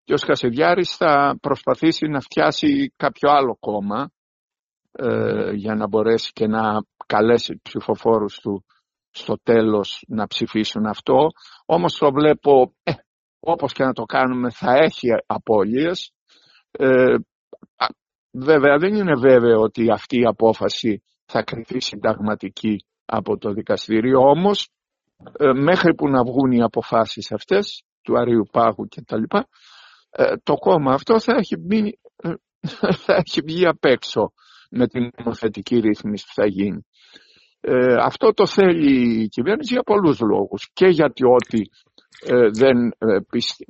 [0.04, 0.26] κ.
[0.26, 4.10] Κασιδιάρης θα προσπαθήσει να φτιάσει κάποιο άλλο κόμμα
[4.92, 6.62] ε, για να μπορέσει και να
[7.06, 8.64] καλέσει ψηφοφόρους του
[9.10, 11.26] στο τέλος να ψηφίσουν αυτό.
[11.66, 12.92] Όμως το βλέπω, ε,
[13.40, 16.12] όπως και να το κάνουμε, θα έχει απώλειες.
[16.70, 17.14] Ε,
[18.32, 24.20] βέβαια δεν είναι βέβαιο ότι αυτή η απόφαση θα κριθεί συνταγματική από το δικαστήριο.
[24.20, 24.68] Όμως
[25.38, 29.48] ε, μέχρι που να βγουν οι αποφάσεις αυτές του Αρίου Πάγου και τα λοιπά,
[30.10, 31.98] ε, το κόμμα αυτό θα έχει, μπει,
[33.04, 34.32] θα έχει βγει απ' έξω
[34.70, 36.84] με την νομοθετική ρύθμιση που θα γίνει.
[37.60, 41.70] Ε, αυτό το θέλει η κυβέρνηση για πολλούς λόγους και γιατί ότι
[42.26, 43.18] ε, δεν ε,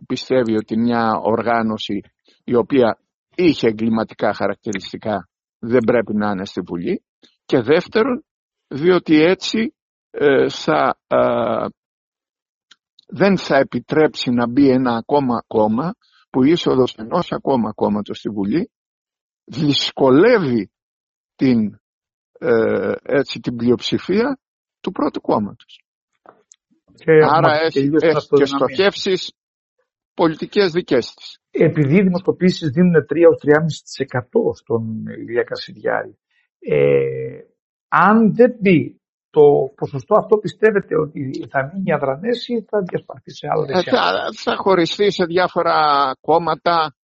[0.06, 2.00] πιστεύει ότι μια οργάνωση
[2.44, 2.98] η οποία
[3.44, 7.04] είχε εγκληματικά χαρακτηριστικά δεν πρέπει να είναι στη Βουλή
[7.44, 8.24] και δεύτερον
[8.68, 9.74] διότι έτσι
[10.48, 10.98] θα,
[13.06, 15.94] δεν θα επιτρέψει να μπει ένα ακόμα κόμμα
[16.30, 18.70] που η είσοδος ενός ακόμα κόμματος στη Βουλή
[19.44, 20.70] δυσκολεύει
[21.36, 21.80] την,
[22.38, 24.38] ε, έτσι, την πλειοψηφία
[24.80, 25.84] του πρώτου κόμματος.
[26.94, 29.32] Και Άρα έχει, και, έχει και στοχεύσεις
[30.14, 31.38] πολιτικές δικές της.
[31.50, 36.18] Επειδή οι δημοσκοπήσεις δίνουν 3-3,5% στον Ηλία Κασιδιάρη,
[36.58, 37.38] ε,
[37.88, 39.42] αν δεν μπει το
[39.76, 43.92] ποσοστό αυτό πιστεύετε ότι θα μείνει αδρανές ή θα διασπαρθεί σε άλλο δεξιά.
[43.92, 45.76] Θα, θα χωριστεί σε διάφορα
[46.20, 46.94] κόμματα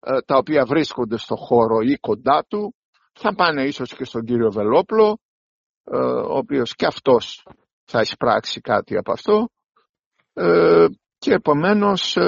[0.00, 2.74] ε, τα οποία βρίσκονται στο χώρο ή κοντά του.
[3.12, 5.18] Θα πάνε ίσως και στον κύριο Βελόπλο,
[5.84, 7.46] ε, ο οποίος και αυτός
[7.84, 9.48] θα εισπράξει κάτι από αυτό.
[10.32, 10.86] Ε,
[11.24, 12.18] και επομένως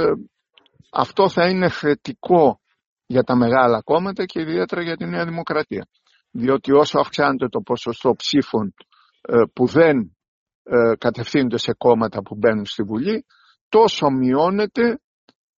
[0.90, 2.60] αυτό θα είναι θετικό
[3.06, 5.86] για τα μεγάλα κόμματα και ιδιαίτερα για τη Νέα Δημοκρατία.
[6.30, 8.74] Διότι όσο αυξάνεται το ποσοστό ψήφων
[9.20, 10.16] ε, που δεν
[10.62, 13.26] ε, κατευθύνονται σε κόμματα που μπαίνουν στη Βουλή,
[13.68, 14.98] τόσο μειώνεται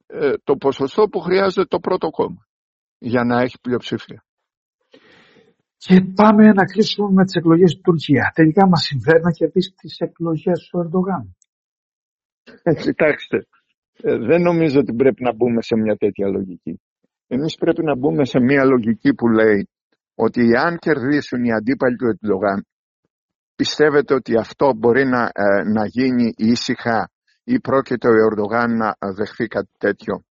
[0.07, 2.47] ε, το ποσοστό που χρειάζεται το πρώτο κόμμα
[2.99, 4.25] για να έχει πλειοψηφία.
[5.77, 8.33] Και πάμε να κλείσουμε με τις εκλογές στην Τουρκία.
[8.35, 11.37] Τελικά μας συμφέρει να κερδίσει τις εκλογές του Ερντογάν.
[12.85, 13.47] Κοιτάξτε,
[14.03, 16.81] δεν νομίζω ότι πρέπει να μπούμε σε μια τέτοια λογική.
[17.27, 19.69] Εμείς πρέπει να μπούμε σε μια λογική που λέει
[20.15, 22.67] ότι αν κερδίσουν οι αντίπαλοι του Ερντογάν
[23.63, 27.11] Πιστεύετε ότι αυτό μπορεί να, ε, να γίνει ήσυχα
[27.45, 30.25] ή πρόκειται ο Ερντογάν να δεχθεί κάτι τέτοιο;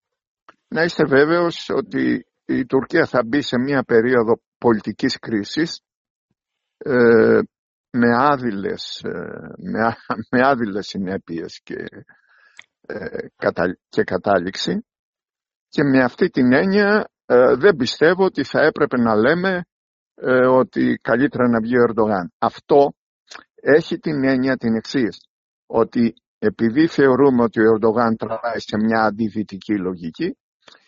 [0.67, 5.81] Να είστε βέβαιος ότι η Τουρκία θα μπει σε μια περίοδο πολιτικής κρίσης
[6.77, 7.39] ε,
[7.97, 9.09] με, άδειλες, ε,
[9.57, 9.95] με,
[10.31, 11.85] με άδειλες συνέπειες και,
[12.81, 13.27] ε,
[13.89, 14.85] και κατάληξη
[15.69, 17.09] και με αυτή την έννοια
[17.57, 19.61] δεν πιστεύω ότι θα έπρεπε να λέμε
[20.49, 22.33] ότι καλύτερα να βγει ο Ερντογάν.
[22.37, 22.93] Αυτό
[23.55, 25.17] έχει την έννοια την εξής
[25.65, 30.37] ότι επειδή θεωρούμε ότι ο Ερντογάν τραβάει σε μια αντιδυτική λογική,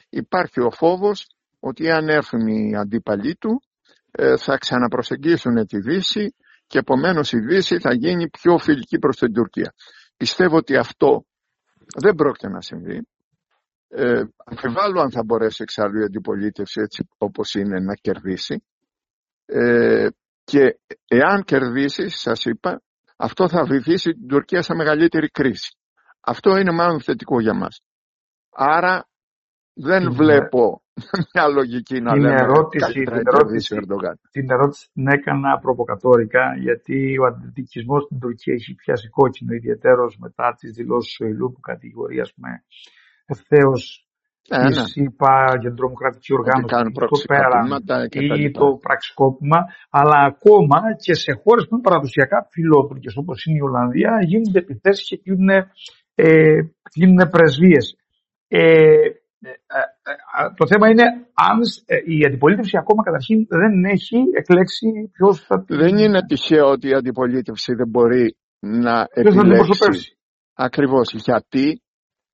[0.09, 1.27] υπάρχει ο φόβος
[1.59, 3.61] ότι αν έρθουν οι αντίπαλοι του
[4.11, 6.35] ε, θα ξαναπροσεγγίσουν τη Δύση
[6.69, 9.73] και επομένως η Δύση θα γίνει πιο φιλική προς την Τουρκία.
[10.17, 11.25] Πιστεύω ότι αυτό
[11.95, 13.07] δεν πρόκειται να συμβεί.
[13.87, 18.63] Ε, αμφιβάλλω αν θα μπορέσει εξάλλου η αντιπολίτευση έτσι όπως είναι να κερδίσει.
[19.45, 20.07] Ε,
[20.43, 22.81] και εάν κερδίσει, σας είπα,
[23.17, 25.77] αυτό θα βοηθήσει την Τουρκία σε μεγαλύτερη κρίση.
[26.19, 27.81] Αυτό είναι μάλλον θετικό για μας.
[28.49, 29.09] Άρα
[29.81, 30.81] δεν βλέπω
[31.33, 34.19] μια λογική να την λέμε ερώτηση, την ερώτηση, Ερντογάν.
[34.31, 40.55] Την ερώτηση την έκανα προβοκατόρικα γιατί ο αντιδικισμός στην Τουρκία έχει πιάσει κόκκινο ιδιαίτερος μετά
[40.59, 42.51] τις δηλώσεις του Ελού που κατηγορεί με
[43.25, 44.09] ευθέως
[44.49, 44.83] ναι, ναι.
[44.93, 47.59] είπα για την τρομοκρατική οργάνωση το πέρα
[48.37, 53.61] ή το πραξικόπημα, αλλά ακόμα και σε χώρες που είναι παραδοσιακά φιλότουρκες όπως είναι η
[53.61, 55.49] Ολλανδία γίνονται επιθέσεις και γίνουν,
[56.15, 56.25] ε,
[56.93, 57.95] γίνουν πρεσβείες.
[58.47, 59.18] Ε, ε, ε,
[60.55, 61.59] το θέμα είναι αν
[62.05, 65.63] η αντιπολίτευση ακόμα καταρχήν δεν έχει εκλέξει ποιος θα...
[65.67, 70.17] Δεν είναι τυχαίο ότι η αντιπολίτευση δεν μπορεί να επιλέξει.
[70.53, 71.81] Ακριβώς γιατί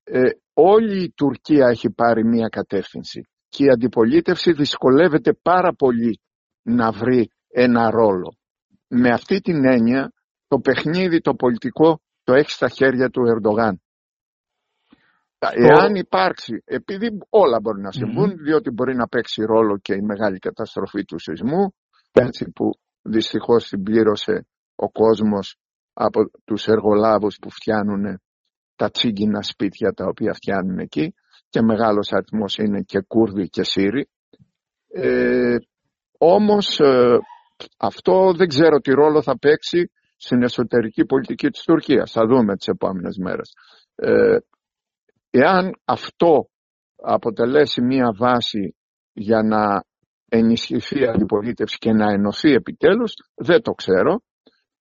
[0.03, 6.19] ε, όλη η Τουρκία έχει πάρει μία κατεύθυνση και η αντιπολίτευση δυσκολεύεται πάρα πολύ
[6.61, 8.37] να βρει ένα ρόλο.
[8.87, 10.11] Με αυτή την έννοια
[10.47, 13.81] το παιχνίδι το πολιτικό το έχει στα χέρια του Ερντογάν.
[15.39, 20.39] Εάν υπάρξει, επειδή όλα μπορεί να συμβουν διότι μπορεί να παίξει ρόλο και η μεγάλη
[20.39, 21.73] καταστροφή του σεισμού,
[22.11, 22.69] έτσι που
[23.01, 25.57] δυστυχώς την πλήρωσε ο κόσμος
[25.93, 28.21] από τους εργολάβους που φτιάνουν
[28.75, 31.13] τα τσίγκινα σπίτια τα οποία φτιάνουν εκεί
[31.49, 34.09] και μεγάλος αριθμός είναι και Κούρδοι και Σύριοι.
[34.87, 35.55] Ε,
[36.17, 37.17] όμως ε,
[37.77, 42.11] αυτό δεν ξέρω τι ρόλο θα παίξει στην εσωτερική πολιτική της Τουρκίας.
[42.11, 43.53] Θα δούμε τις επόμενες μέρες.
[43.95, 44.37] Ε,
[45.37, 46.49] εάν αυτό
[46.95, 48.75] αποτελέσει μία βάση
[49.13, 49.83] για να
[50.29, 54.21] ενισχυθεί η αντιπολίτευση και να ενωθεί επιτέλους, δεν το ξέρω.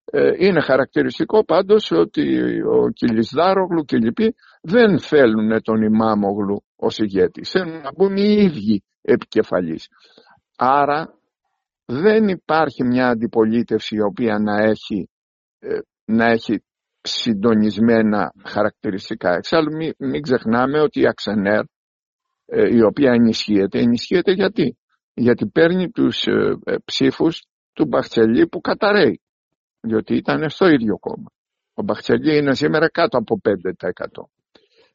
[0.04, 2.26] Ε, είναι χαρακτηριστικό πάντως ότι
[2.62, 7.50] ο Κιλισδάρογλου και οι λοιποί δεν θέλουν τον Ιμάμογλου ως ηγέτης.
[7.50, 9.88] Θέλουν να μπουν οι ίδιοι επικεφαλής.
[10.56, 11.14] Άρα
[11.84, 15.10] δεν υπάρχει μια αντιπολίτευση η οποία να έχει,
[15.58, 16.64] ε, να έχει
[17.06, 19.34] συντονισμένα χαρακτηριστικά.
[19.34, 21.62] Εξάλλου μην, μην ξεχνάμε ότι η Αξενέρ
[22.46, 24.76] ε, η οποία ενισχύεται, ενισχύεται γιατί;
[25.14, 26.26] Γιατί παίρνει τους
[26.84, 29.20] ψήφους του Μπαχτσελή που καταραίει
[29.80, 31.30] διότι ήταν στο ίδιο κόμμα.
[31.74, 34.28] Ο Μπαχτσελή είναι σήμερα κάτω από 5%.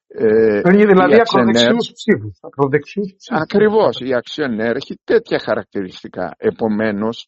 [0.08, 2.40] Ε, δηλαδή ακροδεξιούς ψήφους.
[2.42, 3.42] Ακροδεξιούς ψήφους.
[3.42, 4.00] Ακριβώς.
[4.00, 6.36] Η Αξιονέρ έχει τέτοια χαρακτηριστικά.
[6.38, 7.28] Επομένως,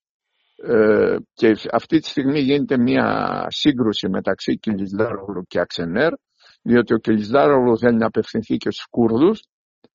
[0.63, 6.13] ε, και αυτή τη στιγμή γίνεται μια σύγκρουση μεταξύ Κιλιζδάρογλου και Αξενέρ,
[6.61, 9.43] διότι ο Κιλιζδάρογλου θέλει να απευθυνθεί και στους Κούρδους,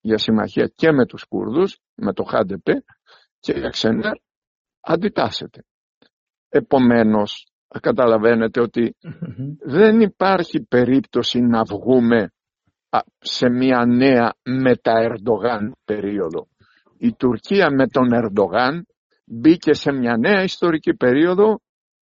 [0.00, 2.84] για συμμαχία και με τους Κούρδους, με το ΧΑΝΤΕΠΕ,
[3.40, 4.12] και η Αξενέρ
[4.80, 5.64] αντιτάσσεται.
[6.48, 7.46] Επομένως,
[7.80, 8.68] καταλαβαίνετε
[9.58, 12.30] δεν υπάρχει περίπτωση να βγούμε
[13.18, 16.48] σε μια νέα μετα-Ερντογάν περίοδο.
[16.98, 18.86] Η Τουρκία με τον Ερντογάν
[19.26, 21.60] μπήκε σε μια νέα ιστορική περίοδο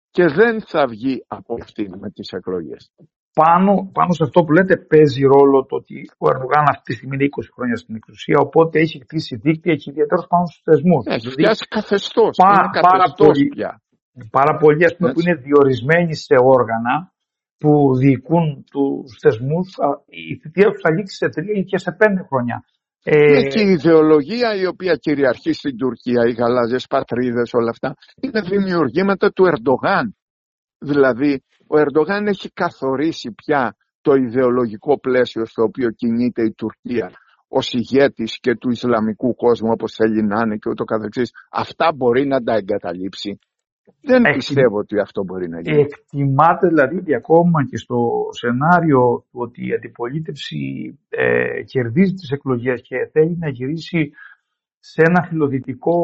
[0.09, 2.91] και δεν θα βγει από αυτή με τις εκλογές.
[3.33, 7.15] Πάνω, πάνω σε αυτό που λέτε παίζει ρόλο το ότι ο Ερντογάν αυτή τη στιγμή
[7.15, 11.03] είναι 20 χρόνια στην εξουσία οπότε έχει χτίσει δίκτυα και ιδιαίτερα πάνω στους θεσμούς.
[11.05, 12.33] Έχει δηλαδή, φτιάσει καθεστώς.
[12.43, 13.71] Πά, καθεστώς πάρα πολύ, πια.
[14.39, 16.95] Πάρα πολλοί ας πούμε, που είναι διορισμένοι σε όργανα
[17.61, 19.67] που διοικούν τους θεσμούς,
[20.31, 22.57] η θητεία τους θα λήξει σε τρία ή και σε πέντε χρόνια.
[23.03, 23.43] Ε...
[23.47, 29.31] Και η ιδεολογία η οποία κυριαρχεί στην Τουρκία, οι γαλάζιες πατρίδες, όλα αυτά, είναι δημιουργήματα
[29.31, 30.15] του Ερντογάν.
[30.79, 37.11] Δηλαδή, ο Ερντογάν έχει καθορίσει πια το ιδεολογικό πλαίσιο στο οποίο κινείται η Τουρκία
[37.47, 41.31] ως ηγέτης και του Ισλαμικού κόσμου όπως θέλει να είναι και ούτω καθεξής.
[41.51, 43.39] Αυτά μπορεί να τα εγκαταλείψει
[44.01, 45.81] δεν πιστεύω ότι αυτό μπορεί να γίνει.
[45.81, 50.59] Εκτιμάται δηλαδή ότι ακόμα και στο σενάριο του ότι η αντιπολίτευση
[51.09, 54.11] ε, κερδίζει τις εκλογές και θέλει να γυρίσει
[54.79, 55.95] σε ένα φιλοδυτικό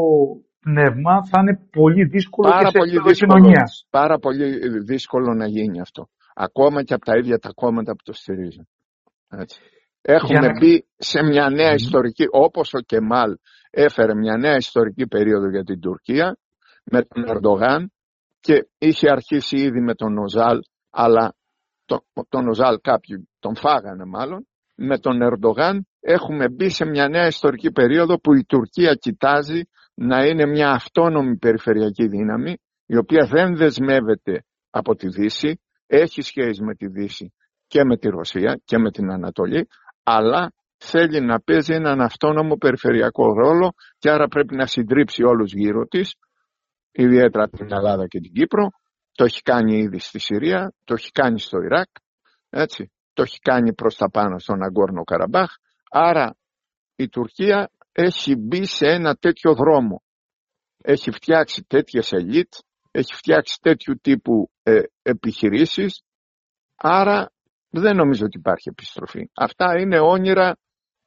[0.60, 3.52] πνεύμα θα είναι πολύ δύσκολο πάρα και πολύ σε δύσκολο,
[3.90, 6.10] Πάρα πολύ δύσκολο να γίνει αυτό.
[6.36, 8.68] Ακόμα και από τα ίδια τα κόμματα που το στηρίζουν.
[9.30, 9.60] Έτσι.
[10.02, 10.52] Έχουμε να...
[10.60, 13.38] μπει σε μια νέα ιστορική, όπως ο Κεμάλ
[13.70, 16.38] έφερε μια νέα ιστορική περίοδο για την Τουρκία,
[16.92, 17.92] με τον Ερντογάν
[18.40, 21.34] και είχε αρχίσει ήδη με τον Οζάλ, αλλά
[21.86, 22.00] τον,
[22.30, 24.48] τον Οζάλ κάποιοι τον φάγανε μάλλον.
[24.76, 29.62] Με τον Ερντογάν έχουμε μπει σε μια νέα ιστορική περίοδο που η Τουρκία κοιτάζει
[29.94, 36.64] να είναι μια αυτόνομη περιφερειακή δύναμη η οποία δεν δεσμεύεται από τη Δύση, έχει σχέση
[36.64, 37.34] με τη Δύση
[37.68, 39.68] και με τη Ρωσία και με την Ανατολή,
[40.04, 45.86] αλλά θέλει να παίζει έναν αυτόνομο περιφερειακό ρόλο και άρα πρέπει να συντρίψει όλους γύρω
[45.86, 46.16] της
[46.92, 48.70] ιδιαίτερα την Ελλάδα και την Κύπρο,
[49.12, 51.88] το έχει κάνει ήδη στη Συρία, το έχει κάνει στο Ιράκ,
[52.50, 55.52] έτσι, το έχει κάνει προς τα πάνω στον Αγκόρνο Καραμπάχ,
[55.90, 56.36] άρα
[56.96, 60.04] η Τουρκία έχει μπει σε ένα τέτοιο δρόμο.
[60.84, 62.54] Έχει φτιάξει τέτοιες ελίτ,
[62.92, 66.04] έχει φτιάξει τέτοιου τύπου ε, επιχειρήσεις,
[66.76, 67.32] άρα
[67.70, 69.30] δεν νομίζω ότι υπάρχει επιστροφή.
[69.34, 70.58] Αυτά είναι όνειρα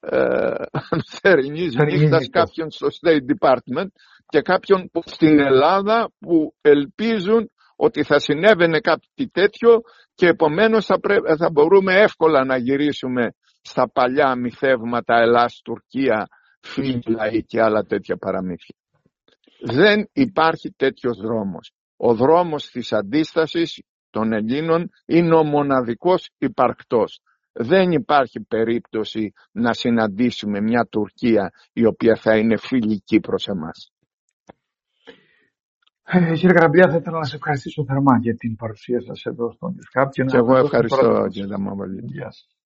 [0.00, 0.54] ε,
[1.20, 3.88] θερινής νύχτας κάποιον στο State Department
[4.32, 9.80] και κάποιον που στην Ελλάδα που ελπίζουν ότι θα συνέβαινε κάτι τέτοιο
[10.14, 10.96] και επομένως θα,
[11.38, 16.28] θα μπορούμε εύκολα να γυρίσουμε στα παλιά μυθεύματα Ελλάς-Τουρκία,
[16.60, 18.74] Φίλα και άλλα τέτοια παραμύθια.
[19.60, 21.72] Δεν υπάρχει τέτοιος δρόμος.
[21.96, 27.20] Ο δρόμος της αντίστασης των Ελλήνων είναι ο μοναδικός υπαρκτός
[27.52, 33.92] δεν υπάρχει περίπτωση να συναντήσουμε μια Τουρκία η οποία θα είναι φιλική προς εμάς.
[36.04, 39.74] Ε, κύριε Καραμπιά, θα ήθελα να σε ευχαριστήσω θερμά για την παρουσία σας εδώ στο
[39.74, 42.00] News Και, εγώ ευχαριστώ κύριε Δαμόβαλη.
[42.04, 42.56] Γεια σας.